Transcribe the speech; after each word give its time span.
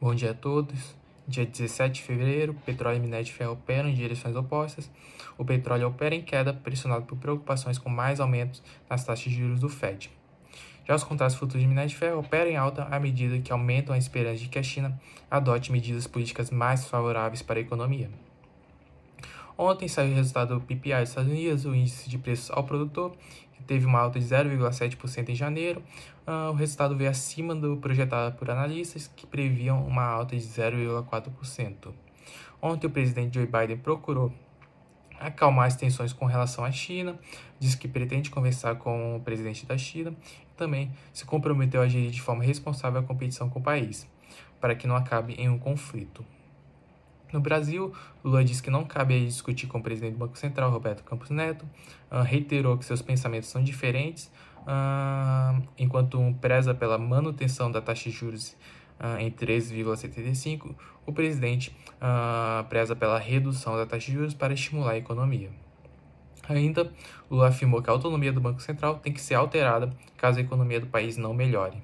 Bom 0.00 0.14
dia 0.14 0.30
a 0.30 0.34
todos. 0.34 0.96
Dia 1.28 1.44
17 1.44 1.96
de 1.96 2.02
fevereiro, 2.02 2.54
petróleo 2.64 2.96
e 2.96 3.00
minério 3.00 3.26
de 3.26 3.34
ferro 3.34 3.52
operam 3.52 3.86
em 3.86 3.92
direções 3.92 4.34
opostas. 4.34 4.90
O 5.36 5.44
petróleo 5.44 5.88
opera 5.88 6.14
em 6.14 6.22
queda, 6.22 6.54
pressionado 6.54 7.04
por 7.04 7.18
preocupações 7.18 7.76
com 7.76 7.90
mais 7.90 8.18
aumentos 8.18 8.62
nas 8.88 9.04
taxas 9.04 9.30
de 9.30 9.38
juros 9.38 9.60
do 9.60 9.68
Fed. 9.68 10.10
Já 10.88 10.94
os 10.94 11.04
contratos 11.04 11.36
futuros 11.36 11.60
de 11.60 11.68
minério 11.68 11.90
de 11.90 11.96
ferro 11.96 12.20
operam 12.20 12.50
em 12.50 12.56
alta 12.56 12.84
à 12.84 12.98
medida 12.98 13.38
que 13.40 13.52
aumentam 13.52 13.94
a 13.94 13.98
esperança 13.98 14.38
de 14.38 14.48
que 14.48 14.58
a 14.58 14.62
China 14.62 14.98
adote 15.30 15.70
medidas 15.70 16.06
políticas 16.06 16.50
mais 16.50 16.88
favoráveis 16.88 17.42
para 17.42 17.58
a 17.58 17.62
economia. 17.62 18.08
Ontem 19.62 19.88
saiu 19.88 20.12
o 20.12 20.14
resultado 20.14 20.54
do 20.54 20.60
PPI 20.62 21.00
dos 21.00 21.10
Estados 21.10 21.30
Unidos, 21.30 21.66
o 21.66 21.74
índice 21.74 22.08
de 22.08 22.16
preços 22.16 22.50
ao 22.50 22.64
produtor, 22.64 23.14
que 23.52 23.62
teve 23.62 23.84
uma 23.84 23.98
alta 23.98 24.18
de 24.18 24.24
0,7% 24.24 25.28
em 25.28 25.34
janeiro. 25.34 25.82
Uh, 26.26 26.50
o 26.50 26.54
resultado 26.54 26.96
veio 26.96 27.10
acima 27.10 27.54
do 27.54 27.76
projetado 27.76 28.34
por 28.38 28.50
analistas, 28.50 29.10
que 29.14 29.26
previam 29.26 29.86
uma 29.86 30.02
alta 30.02 30.34
de 30.34 30.40
0,4%. 30.42 31.92
Ontem 32.62 32.86
o 32.86 32.90
presidente 32.90 33.34
Joe 33.34 33.46
Biden 33.46 33.76
procurou 33.76 34.32
acalmar 35.18 35.66
as 35.66 35.76
tensões 35.76 36.14
com 36.14 36.24
relação 36.24 36.64
à 36.64 36.72
China, 36.72 37.18
disse 37.58 37.76
que 37.76 37.86
pretende 37.86 38.30
conversar 38.30 38.76
com 38.76 39.16
o 39.16 39.20
presidente 39.20 39.66
da 39.66 39.76
China 39.76 40.14
e 40.50 40.54
também 40.56 40.90
se 41.12 41.26
comprometeu 41.26 41.82
a 41.82 41.86
gerir 41.86 42.10
de 42.10 42.22
forma 42.22 42.42
responsável 42.42 43.00
a 43.00 43.02
competição 43.02 43.50
com 43.50 43.58
o 43.58 43.62
país, 43.62 44.08
para 44.58 44.74
que 44.74 44.86
não 44.86 44.96
acabe 44.96 45.34
em 45.34 45.50
um 45.50 45.58
conflito. 45.58 46.24
No 47.32 47.40
Brasil, 47.40 47.92
Lula 48.24 48.44
disse 48.44 48.62
que 48.62 48.70
não 48.70 48.84
cabe 48.84 49.24
discutir 49.24 49.66
com 49.66 49.78
o 49.78 49.82
presidente 49.82 50.14
do 50.14 50.18
Banco 50.18 50.36
Central, 50.36 50.70
Roberto 50.70 51.04
Campos 51.04 51.30
Neto, 51.30 51.64
uh, 52.10 52.22
reiterou 52.22 52.76
que 52.76 52.84
seus 52.84 53.00
pensamentos 53.00 53.48
são 53.48 53.62
diferentes, 53.62 54.30
uh, 54.58 55.62
enquanto 55.78 56.18
um 56.18 56.32
preza 56.32 56.74
pela 56.74 56.98
manutenção 56.98 57.70
da 57.70 57.80
taxa 57.80 58.10
de 58.10 58.16
juros 58.16 58.56
uh, 58.98 59.18
em 59.20 59.30
13,75, 59.30 60.74
o 61.06 61.12
presidente 61.12 61.74
preza 62.68 62.94
pela 62.94 63.18
redução 63.18 63.76
da 63.76 63.84
taxa 63.84 64.06
de 64.06 64.12
juros 64.12 64.34
para 64.34 64.52
estimular 64.54 64.92
a 64.92 64.98
economia. 64.98 65.50
Ainda, 66.48 66.92
Lula 67.30 67.48
afirmou 67.48 67.80
que 67.82 67.88
a 67.88 67.92
autonomia 67.92 68.32
do 68.32 68.40
Banco 68.40 68.60
Central 68.60 68.98
tem 68.98 69.12
que 69.12 69.20
ser 69.20 69.34
alterada 69.34 69.90
caso 70.16 70.38
a 70.38 70.42
economia 70.42 70.80
do 70.80 70.86
país 70.86 71.16
não 71.16 71.32
melhore. 71.32 71.82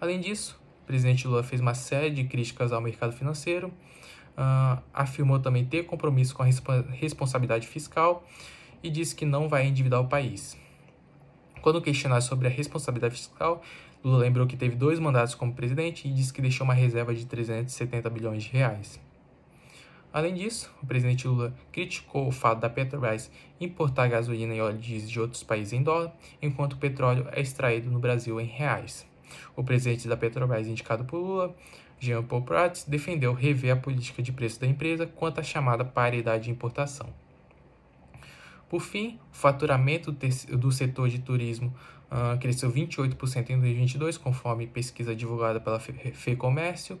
Além 0.00 0.20
disso, 0.20 0.61
o 0.82 0.86
presidente 0.86 1.26
Lula 1.26 1.42
fez 1.42 1.60
uma 1.60 1.74
série 1.74 2.10
de 2.10 2.24
críticas 2.24 2.72
ao 2.72 2.80
mercado 2.80 3.12
financeiro, 3.12 3.68
uh, 3.68 4.82
afirmou 4.92 5.38
também 5.38 5.64
ter 5.64 5.84
compromisso 5.84 6.34
com 6.34 6.42
a 6.42 6.46
resp 6.46 6.66
responsabilidade 6.90 7.66
fiscal 7.66 8.24
e 8.82 8.90
disse 8.90 9.14
que 9.14 9.24
não 9.24 9.48
vai 9.48 9.66
endividar 9.66 10.00
o 10.00 10.08
país. 10.08 10.56
Quando 11.60 11.80
questionado 11.80 12.24
sobre 12.24 12.48
a 12.48 12.50
responsabilidade 12.50 13.14
fiscal, 13.14 13.62
Lula 14.02 14.18
lembrou 14.18 14.46
que 14.48 14.56
teve 14.56 14.74
dois 14.74 14.98
mandatos 14.98 15.36
como 15.36 15.54
presidente 15.54 16.08
e 16.08 16.12
disse 16.12 16.32
que 16.32 16.42
deixou 16.42 16.64
uma 16.64 16.74
reserva 16.74 17.14
de 17.14 17.24
370 17.24 18.10
bilhões 18.10 18.42
de 18.42 18.50
reais. 18.50 19.00
Além 20.12 20.34
disso, 20.34 20.70
o 20.82 20.86
presidente 20.86 21.26
Lula 21.26 21.54
criticou 21.70 22.26
o 22.26 22.32
fato 22.32 22.60
da 22.60 22.68
Petrobras 22.68 23.30
importar 23.60 24.08
gasolina 24.08 24.52
e 24.54 24.60
óleo 24.60 24.76
diesel 24.76 25.08
de 25.08 25.20
outros 25.20 25.42
países 25.42 25.72
em 25.72 25.82
dólar, 25.82 26.12
enquanto 26.42 26.74
o 26.74 26.76
petróleo 26.76 27.28
é 27.30 27.40
extraído 27.40 27.90
no 27.90 27.98
Brasil 27.98 28.38
em 28.40 28.44
reais. 28.44 29.06
O 29.56 29.62
presidente 29.62 30.08
da 30.08 30.16
Petrobras, 30.16 30.66
indicado 30.66 31.04
por 31.04 31.18
Lula, 31.18 31.56
Jean 31.98 32.22
Paul 32.22 32.42
Prats, 32.42 32.84
defendeu 32.84 33.32
rever 33.32 33.72
a 33.72 33.76
política 33.76 34.22
de 34.22 34.32
preço 34.32 34.60
da 34.60 34.66
empresa 34.66 35.06
quanto 35.06 35.40
à 35.40 35.42
chamada 35.42 35.84
paridade 35.84 36.44
de 36.44 36.50
importação. 36.50 37.08
Por 38.68 38.80
fim, 38.80 39.20
o 39.30 39.36
faturamento 39.36 40.10
do 40.10 40.72
setor 40.72 41.08
de 41.10 41.18
turismo 41.18 41.74
uh, 42.10 42.38
cresceu 42.38 42.72
28% 42.72 43.50
em 43.50 43.60
2022, 43.60 44.16
conforme 44.16 44.66
pesquisa 44.66 45.14
divulgada 45.14 45.60
pela 45.60 45.78
FEComércio. 45.78 46.96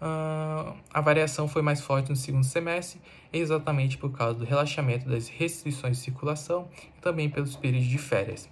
Uh, 0.00 0.74
a 0.92 1.00
variação 1.00 1.46
foi 1.46 1.62
mais 1.62 1.80
forte 1.80 2.08
no 2.08 2.16
segundo 2.16 2.44
semestre, 2.44 3.00
exatamente 3.32 3.96
por 3.98 4.10
causa 4.10 4.38
do 4.38 4.44
relaxamento 4.44 5.08
das 5.08 5.28
restrições 5.28 5.98
de 5.98 6.02
circulação 6.02 6.68
e 6.98 7.00
também 7.00 7.28
pelos 7.28 7.56
períodos 7.56 7.88
de 7.88 7.98
férias. 7.98 8.50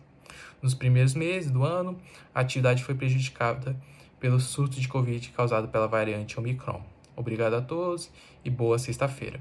Nos 0.62 0.74
primeiros 0.74 1.14
meses 1.14 1.50
do 1.50 1.64
ano, 1.64 1.98
a 2.34 2.40
atividade 2.40 2.84
foi 2.84 2.94
prejudicada 2.94 3.76
pelo 4.18 4.38
surto 4.38 4.80
de 4.80 4.86
Covid 4.86 5.30
causado 5.30 5.68
pela 5.68 5.88
variante 5.88 6.38
Omicron. 6.38 6.82
Obrigado 7.16 7.54
a 7.54 7.60
todos 7.60 8.10
e 8.44 8.50
boa 8.50 8.78
sexta-feira. 8.78 9.40